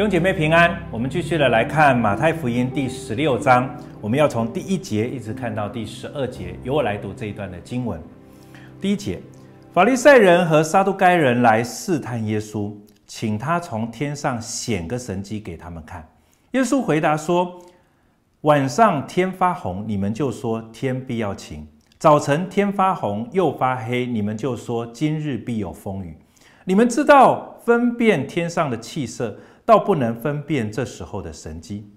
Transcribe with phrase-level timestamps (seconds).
[0.00, 3.68] 弟兄姐妹平安，我们继续的来看马太福音第十六章，
[4.00, 8.00] 我们要从第一节一直看到第十二节，由我来读这一段的经文。
[8.80, 9.20] 第一节，
[9.74, 12.72] 法利赛人和撒都该人来试探耶稣，
[13.06, 16.08] 请他从天上显个神迹给他们看。
[16.52, 17.60] 耶稣回答说：
[18.40, 21.66] 晚上天发红，你们就说天必要晴；
[21.98, 26.16] 早晨天发红又发黑，你们就说今日必有风雨。
[26.64, 29.36] 你们知道分辨天上的气色。
[29.64, 31.90] 倒不能分辨这时候的神迹。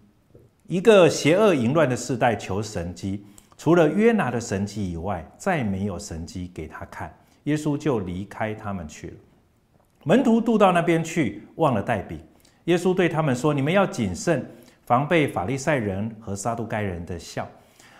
[0.67, 3.25] 一个邪恶淫乱的世代求神迹，
[3.57, 7.13] 除了约拿的神迹以外，再没有神迹给他看。
[7.43, 9.13] 耶稣就离开他们去了。
[10.05, 12.19] 门徒渡到那边去，忘了带饼。
[12.65, 14.49] 耶稣对他们说：“你们要谨慎，
[14.85, 17.47] 防备法利赛人和撒都该人的笑。”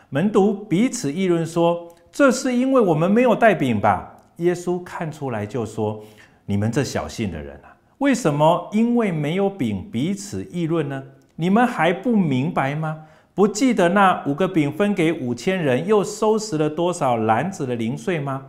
[0.10, 6.02] 门徒彼此议论说：“这是因为我们没有带饼吧？”耶稣看出来就说
[6.46, 7.73] ：“你们这小信的人啊！”
[8.04, 11.02] 为什么因为没有饼彼此议论呢？
[11.38, 13.06] 你们还不明白吗？
[13.34, 18.48] 不记得那五个饼分给五千人，又收拾了多少篮子的零碎吗？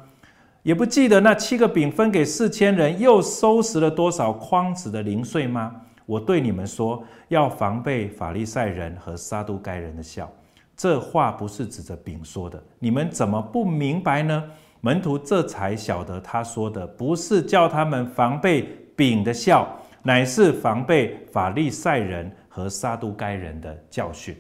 [0.65, 5.83] 也不记得那七个饼分给四千人，又收拾了多少筐子的零碎吗？
[6.05, 10.29] 我对你们说，要防备法利赛人和撒都该人的笑。
[10.77, 14.43] 这话不是指着饼说的，你们怎么不明白呢？
[14.81, 18.81] 门徒这才晓得，他说的不是叫他们防备。
[18.97, 24.37] 饼的笑，乃是防备法利赛人和撒都该人的教训。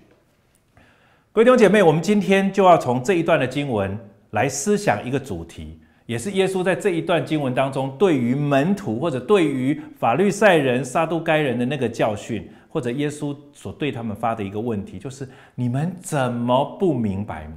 [1.33, 3.98] 各位弟兄姐妹，我们今天就要从这一段的经文
[4.30, 17.56] 来思想一个主题，也是耶稣在这一段经文当中对于门徒或者对于法利赛人、撒都该人的那个教训，或者耶稣所对他们发的一个问题，就是你们怎么不明白呢？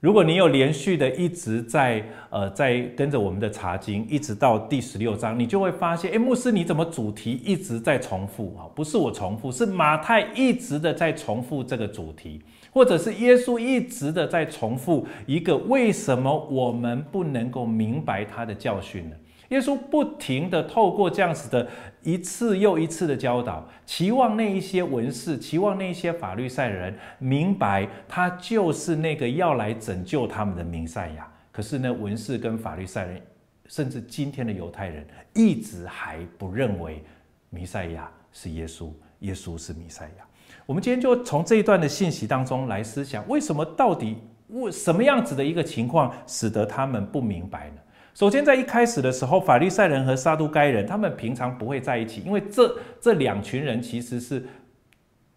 [0.00, 8.70] 如果你有连续的一直在呃在跟着我们的查经，一直到第十六章，你就会发现，哎，牧师你怎么主题一直在重复啊？
[8.76, 19.16] 不是我重复，是马太一直的在重复这个主题，或者是耶稣一直的在重复一个为什么我们不能够明白他的教训呢？
[19.48, 21.66] 耶稣不停地透过这样子的
[22.02, 31.26] 一次又一次的教导，期望那一些文士，期望那一些法律赛人明白，他就是那个要来拯救他们的弥赛亚。
[31.50, 33.22] 可是呢，文士跟法律赛人，
[33.66, 37.02] 甚至今天的犹太人，一直还不认为
[37.50, 40.24] 弥赛亚是耶稣，耶稣是弥赛亚。
[40.66, 47.76] 我们今天就从这一段的信息当中来思想，为什么到底为什么样子的一个情况，使得他们不明白呢？
[48.18, 54.44] 首先，在一开始的时候，法利赛人和撒都该人，他们平常不会在一起，因为这这两群人其实是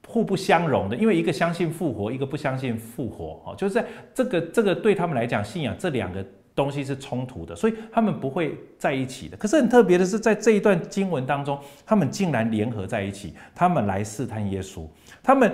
[0.08, 0.96] 互不相容的。
[0.96, 6.26] 因为一个相信复活，一个不相信复活，哦，就是在这个这个对他们来讲，信仰这两个
[6.56, 9.38] 东西是冲突的，所以他们不会在一起的。
[9.38, 14.88] 可是很特别的是，在这一段经文当中，他们竟然联合在一起，他们来试探耶稣，
[15.22, 15.54] 他们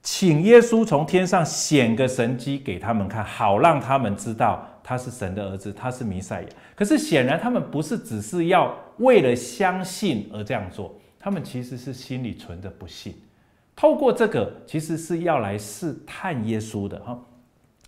[0.00, 4.64] 请耶稣从天上显个神迹给他们看，好让他们知道。
[4.82, 6.48] 他是神的儿子，他是弥赛亚。
[6.74, 13.14] 可是显然，他们不是只是要为了相信而这样做，他们其实是心里存着不信。
[13.76, 17.18] 透过这个，其实是要来试探耶稣的哈。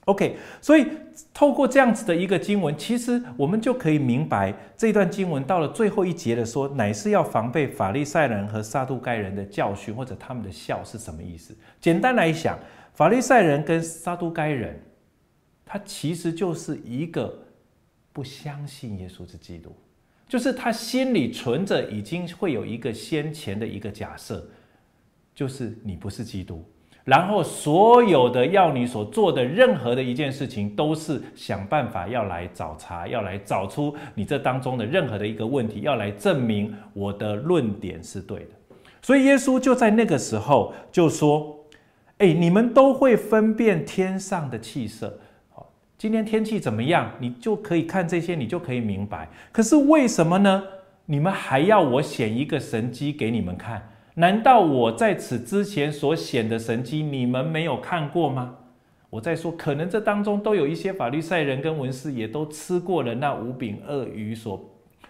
[0.06, 0.86] OK，所以
[1.32, 11.54] 透过这样子的一个经文，其实我们就可以明白这段经文到了最后一节的说，乃是要防备法利赛人和撒都该人的教训，或者他们的笑是什么意思？
[11.80, 12.58] 简单来讲，
[12.94, 14.80] 法利赛人跟撒都该人。
[15.72, 17.34] 他其实就是一个
[18.12, 19.74] 不相信耶稣是基督，
[20.28, 24.46] 就是他心里存着已经会有一个先前的一个假设，
[25.34, 26.62] 就是你不是基督，
[27.04, 38.50] 然后所有的要你所做的任何的一件事情，都是想办法要来找茬，要来找出你这当中的任何的一个问题，要来证明我的论点是对的。
[39.00, 41.64] 所以耶稣就在那个时候就说
[42.18, 45.18] ：“诶，你们都会分辨天上的气色。”
[46.02, 47.12] 今天天气怎么样？
[47.20, 49.28] 你就可以看这些，你就可以明白。
[49.52, 50.64] 可是为什么呢？
[51.06, 53.88] 你们还要我显一个神迹给你们看？
[54.14, 58.56] 难道我在此之前所显的神迹，你们没有看过吗？
[59.10, 64.60] 我在说，可能这当中都有一些法律赛人跟文士，也都吃过了那五饼二鱼所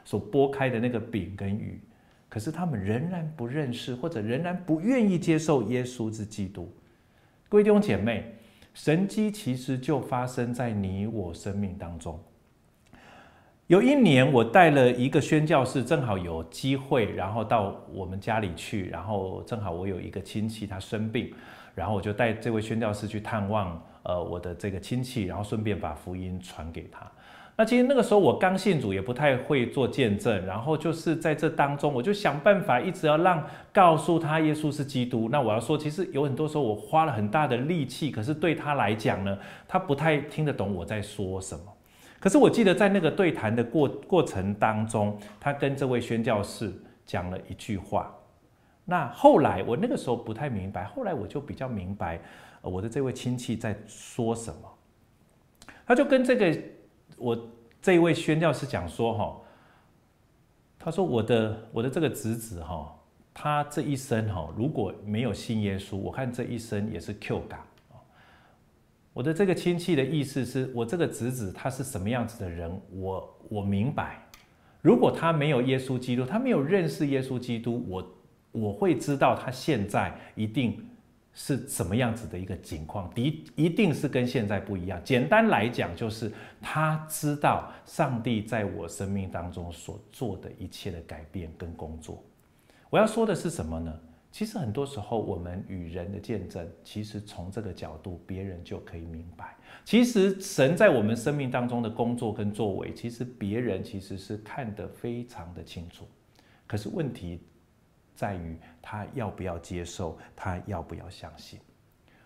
[0.04, 1.80] 所拨开的那个饼跟鱼，
[2.28, 6.70] 可是他们仍然不认识，或者仍然不愿意接受耶稣之基督。
[7.48, 8.34] 各位弟兄姐妹。
[8.74, 12.18] 神迹其实就发生在你我生命当中。
[13.68, 21.32] 有一年，我带了一个宣教士，正好有机会，然后到我们家里去，然后正好我有一个亲戚他生病，
[21.74, 27.10] 然后我就带这位宣教士去探望，呃，我的这个亲戚，然后顺便把福音传给他。
[27.54, 35.28] 那其实那个时候我刚信主，也不太会做见证，然后就是在这当中，我就想办法一直要让告诉他耶稣是基督。
[35.30, 39.38] 那我要说，其实有很多时候我花了很大的力气，可是对他来讲呢，
[39.68, 41.64] 他不太听得懂我在说什么。
[42.18, 46.72] 可是我记得在那个对谈的过过程当中，他跟这位宣教士
[47.04, 48.12] 讲了一句话。
[48.86, 52.18] 那后来我那个时候不太明白，后来我就比较明白，
[52.62, 54.60] 我的这位亲戚在说什么。
[55.86, 56.58] 他就跟这个。
[57.22, 57.48] 我
[57.80, 59.40] 这一位宣教师讲说，哈，
[60.78, 62.92] 他说我的我的这个侄子，哈，
[63.32, 67.64] 他这一生，哈，如果没有信耶稣，我看这一生也是 Q 嘎。
[69.12, 74.20] 我的这个亲戚的意思是我这个侄子他是什么样子的人，我我明白。
[74.80, 78.14] 如果他没有耶稣基督，他没有认识耶稣基督，我
[78.50, 80.88] 我会知道他现在一定。
[81.34, 83.10] 是什么样子的一个情况？
[83.16, 85.00] 一一定是跟现在不一样。
[85.02, 86.30] 简单来讲，就是
[86.60, 92.22] 他知道上帝在我生命当中所做的一切的改变跟工作。
[92.90, 93.98] 我要说的是什么呢？
[94.30, 99.56] 其实很多时候我们与人的见证，其实从这个角度，别人就可以明白。
[99.84, 106.06] 其实神在我们生命当中的工作跟作为，其实别人其实是看得非常的清楚。
[106.66, 107.40] 可是问题。
[108.14, 111.58] 在于他要不要接受，他要不要相信。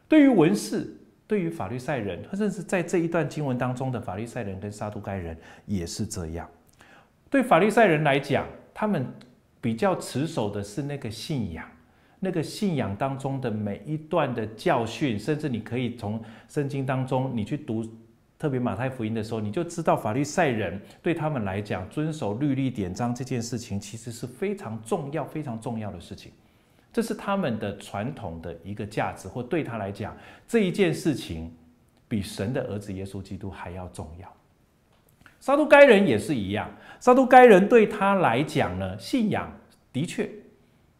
[0.09, 0.97] 对于文士，
[1.27, 6.49] 对于法律赛人，甚至在这一段经文当中的法律赛人跟撒都该人也是这样。
[7.29, 9.07] 对法律赛人来讲，他们
[9.61, 11.69] 比较持守的是那个信仰，
[12.21, 17.85] 那个信仰当中的每一段的教训，甚至你可以从圣经当中你去读。
[18.39, 26.31] 特别马太福音的时候，你就知道法律赛人对他们来讲，遵守律例典章这件事情，其实是非常重要、非常重要的事情。
[26.93, 30.17] 这是他们的传统的一个价值，或对他来讲，
[30.47, 31.55] 这一件事情
[32.09, 34.31] 比神的儿子耶稣基督还要重要。
[35.41, 39.51] 撒都该人也是一样，撒都该人对他来讲呢，信仰
[39.93, 40.29] 的确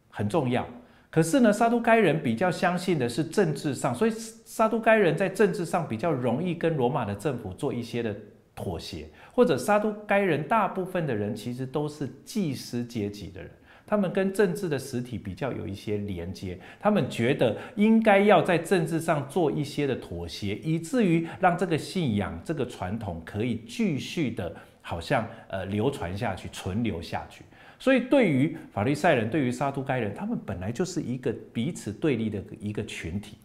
[0.09, 0.67] 很重要。
[1.17, 8.15] 可是呢，撒都该人比较相信的是政治上，所以撒都该人在政治上比较容易跟罗马的政府做一些的
[8.53, 13.49] 妥协，或者撒都该人大部分的人其实都是祭司阶级的人，
[13.83, 27.43] 他们跟政治的实体比较有一些连接，他们觉得应该要在政治上做一些的妥协，以至于让这个信仰、这个传统可以继续的，好像呃流传下去、存留下去。
[27.79, 33.37] 所以，对于法利赛人，对于撒都该人，他们本来就是一个彼此对立的一个群体。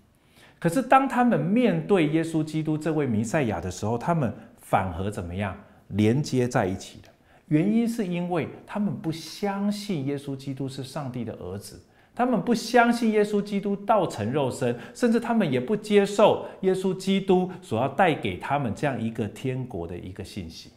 [0.58, 5.55] 可是，当他们面对耶稣基督这位弥赛亚的时候，他们反而怎么样
[5.88, 7.08] 连接在一起的？
[7.49, 11.79] 原因是因为他们不相信耶稣基督是上帝的儿子，
[12.14, 20.70] 他们不相信耶稣基督道成肉身，甚至他们也不接受耶稣基督所要带给他们这样一个天国的一个信息。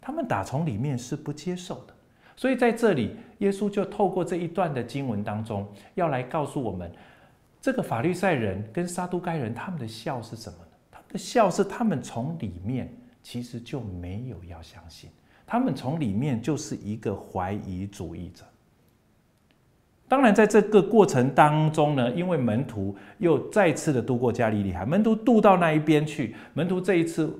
[0.00, 1.94] 他们打从里面是不接受的。
[2.42, 6.90] 所以在这里，耶稣就透过这一段的经文当中，要来告诉我们，
[7.60, 10.72] 这个法律赛人跟撒都该人他们的笑是什么呢？
[10.90, 12.92] 他们的笑是他们从里面
[13.22, 15.08] 其实就没有要相信，
[15.46, 18.42] 他们从里面就是一个怀疑主义者。
[20.08, 27.32] 当然，在这个过程当中呢，因为门徒又再次的渡过加利利海，门徒渡到那一边去，门徒这一次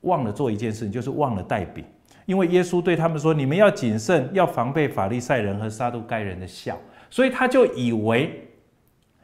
[0.00, 1.84] 忘了做一件事情，就是忘了带饼。
[2.30, 6.78] 因为耶稣对他们说：“你们要谨慎，要防备法利赛人和撒都该人的笑。”
[7.10, 8.48] 所以他就以为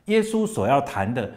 [0.06, 1.32] 耶稣所要谈的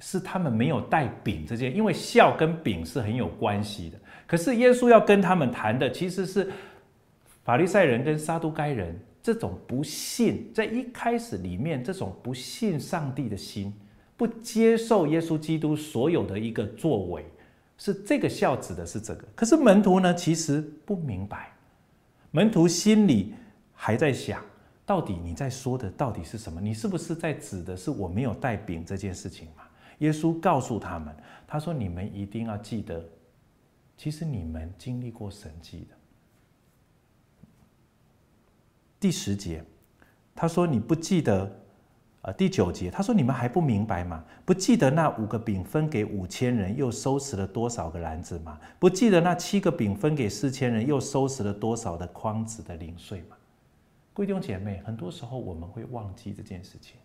[0.00, 3.98] 是他们没有带饼这件，因为笑跟饼是很有关系的。
[4.26, 6.50] 可是耶稣要跟他们谈的其实是
[7.44, 13.70] 法利赛人跟撒都该人这种不信，在一开始里面这种不信上帝的心，
[14.16, 17.22] 不接受耶稣基督所有的一个作为。
[17.76, 21.52] 是这个笑指的是这个，可是门徒呢，其实不明白，
[22.30, 23.34] 门徒心里
[23.72, 24.42] 还在想，
[24.86, 26.60] 到底你在说的到底是什么？
[26.60, 29.64] 你是不是在指的是我没有带饼这件事情嘛？
[29.98, 31.14] 耶稣告诉他们，
[31.46, 33.04] 他说：“你们一定要记得，
[33.96, 35.96] 其实你们经历过神迹的。”
[39.00, 39.64] 第十节，
[40.34, 41.50] 他说：“你不记得。”
[42.24, 44.24] 呃，第九节，他说：“你们还不明白吗？
[44.46, 48.58] 不记得那五个饼分给五千人，又收拾了多少个篮子吗？
[48.78, 53.36] 不记得那七个饼分给四千人，又收拾了多少的筐子的零碎吗？”
[54.14, 56.96] 贵弟兄姐妹，很多时候我们会忘记这件事情。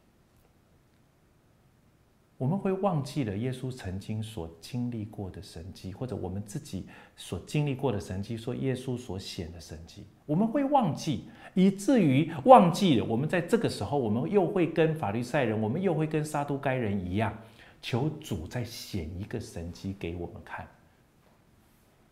[2.39, 13.03] 我们会忘记了耶稣曾经所经历过的神迹，或者我们自己所经历过的神迹，说耶稣所显的神迹，我们会忘记，以至于忘记了。
[13.03, 17.38] 我们在这个时候，我们又会跟法利赛人，我们又会跟撒都该人一样，
[17.81, 20.65] 求主再显一个神迹给我们看。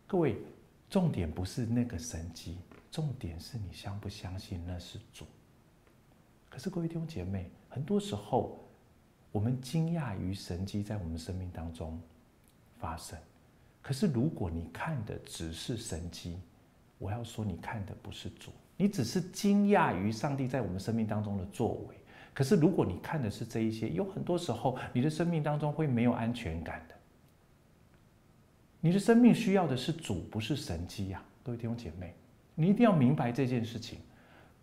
[0.08, 0.36] 各位，
[0.90, 2.58] 重点不是那个神迹，
[2.92, 5.24] 重点是你相不相信那是主。
[6.50, 8.60] 可是各位弟兄姐妹，很多时候
[9.38, 12.02] 我们惊讶于神迹在我们生命当中
[12.80, 13.16] 发生。
[13.84, 16.40] 可是如果你看的只是神迹，
[16.98, 21.96] 我要说你看的不是主，你只是惊讶于上帝在我们生命当中的作为。
[22.34, 26.96] 可是如果你看的是这一些，有很多时候你的生命当中会没有安全感的。
[28.82, 32.16] 你的生命需要的是主，不是神迹呀，各位弟兄姐妹，
[32.56, 34.00] 你一定要明白这件事情，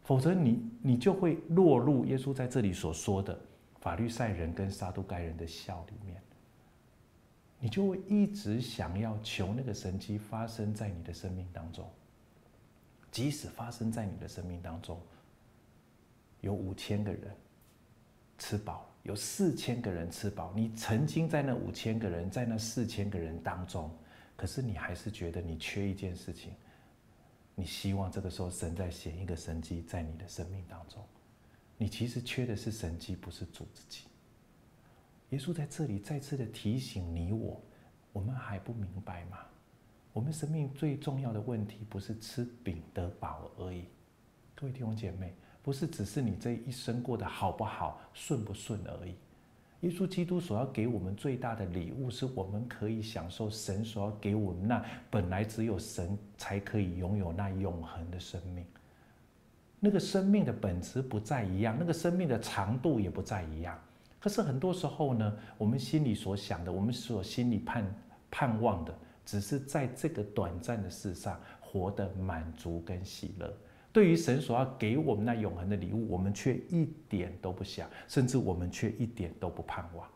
[0.02, 3.38] 否则你你就会落入耶稣在这里所说的
[3.84, 6.18] 法律赛人跟撒都该人的笑里面，
[7.60, 11.86] 你就会一直想要求那个神迹发生在你的生命当中，
[13.12, 14.98] 即使发生在你的生命当中，
[16.40, 17.36] 有五千个人
[18.38, 23.94] 吃饱，有四千个人吃饱，你曾经在那五千个人，在那四千个人当中。
[24.34, 26.54] 可是你还是觉得你缺一件事情，
[27.54, 31.04] 你希望这个时候神在显一个神迹在你的生命当中，
[31.76, 34.04] 你其实缺的是神迹，不是主自己。
[35.30, 37.60] 耶稣在这里再次的提醒你我，
[38.12, 39.38] 我们还不明白吗？
[40.12, 43.84] 我们生命最重要的问题不是吃饼得饱而已，
[44.54, 49.16] 各位弟兄姐妹，不是只是你这一生过得好不好、顺不顺而已。
[49.80, 58.64] 耶稣基督所要给我们最大的礼物，是我们可以享受神所要给我们那本来只有神才可以拥有那永恒的生命。
[59.84, 63.78] 那个生命的本质不再一样，那个生命的长度也不再一样。
[64.18, 67.94] 可是很多时候呢，我们心里所想的，我们所心里盼
[68.30, 73.54] 盼望的，只是在这个短暂的世上活得满足跟喜乐。
[73.92, 80.08] 对于神所要给我们那永恒的礼物，我们却一点都不想，甚至我们却一点都不盼望。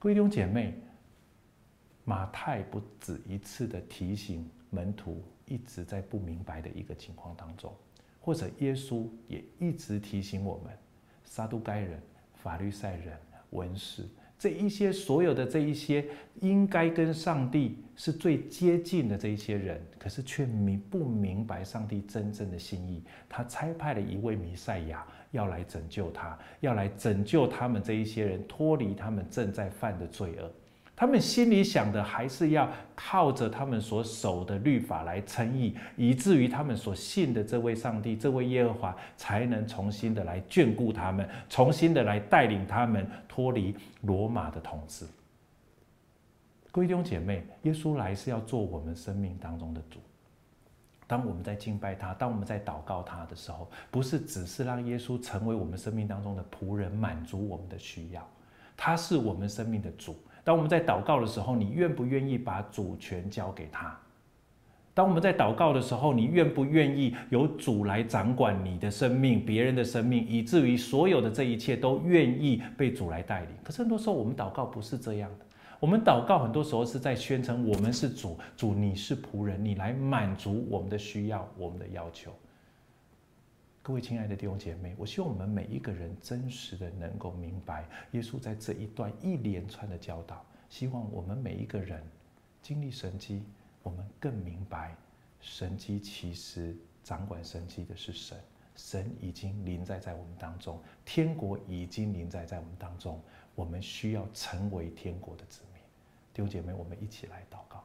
[0.00, 0.74] 弟兄姐妹，
[2.04, 7.72] 马太不止一次的提醒门徒，一直在不明白的一个情况当中，
[8.20, 10.72] 或者耶稣也一直提醒我们：
[11.24, 12.00] 撒都该人、
[12.34, 13.16] 法利赛人、
[13.50, 14.04] 文士。
[14.38, 16.04] 这一些所有的这一些
[16.40, 23.02] 应该跟上帝是最接近的这一些人，可是却明不明白上帝真正的心意。
[23.30, 30.52] 他差派了一位弥赛亚要来拯救他，要来拯救他们这一些人脱离他们正在犯的罪恶。
[30.96, 45.06] 他们心里想的还是要靠着他们所守的律法来称义，以至于他们所信的这位上帝、这位耶和华，才能重新的来眷顾他们，重新的来带领他们脱离罗马的统治。
[46.72, 50.00] 各位弟兄姐妹，耶稣来是要做我们生命当中的主。
[51.06, 58.26] 当我们在敬拜他，当我们在祷告他的时候，不是只是让耶稣成为我们生命当中的仆人，满足我们的需要，
[58.76, 60.16] 他是我们生命的主。
[60.46, 63.98] 当我们在祷告的时候，你愿不愿意把主权交给他？
[64.94, 73.48] 当我们在祷告的时候，你愿不愿意由主来掌管你的生命、别人的生命，以至于所有的这一切都愿意被主来带领？
[73.64, 75.44] 可是很多时候，我们祷告不是这样的。
[75.80, 82.30] 我们祷告很多时候是在宣称我们是主，主你是仆人，你来满足我们的需要、我们的要求。
[83.86, 90.44] 各位亲爱的弟兄姐妹，我希望我们每一个人真实的能够明白耶稣在这一段一连串的教导。
[90.68, 92.02] 希望我们每一个人
[92.60, 93.44] 经历神迹，
[93.84, 94.96] 我们更明白
[95.40, 98.36] 神迹其实掌管神迹的是神，
[98.74, 103.22] 神已经临在在我们当中，天国已经临在在我们当中，
[103.54, 105.80] 我们需要成为天国的子民。
[106.34, 107.84] 弟兄姐妹，我们一起来祷告。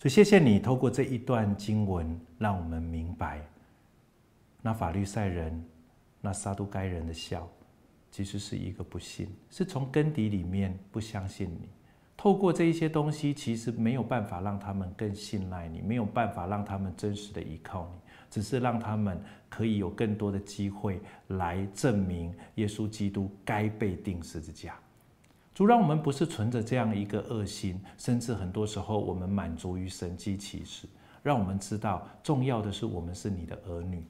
[0.00, 3.40] 所以谢谢你透过这一段经文，让我们明白。
[4.66, 5.64] 那法律赛人、
[6.20, 7.48] 那撒都该人的笑，
[8.10, 11.68] 其实是一个不信，是从根底里面不相信你。
[12.16, 24.74] 透过这一些东西，其实没有办法让他们更信赖你，没有办法让他们真实的依靠你，只是让他们可以有更多的机会来证明耶稣基督该被钉十字架。
[25.54, 30.88] 主，让我们不是存着这样一个恶心，甚至很多时候我们满足于神迹奇事，
[31.22, 34.04] 让我们知道重要的是我们是你的儿女。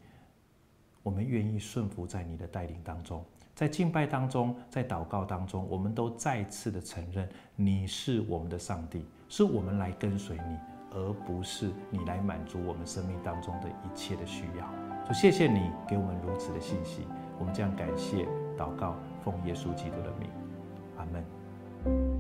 [1.06, 10.58] 我们愿意顺服在你的带领当中，在敬拜当中，在祷告当中，我们都再次的承认你是我们的上帝，是我们来跟随你，
[10.90, 14.68] 而不是你来满足我们生命当中的一切的需要。
[15.06, 17.06] 就谢谢你给我们如此的信息，
[17.38, 18.26] 我们将感谢
[18.58, 20.28] 祷告，奉耶稣基督的名，
[20.96, 22.15] 阿门。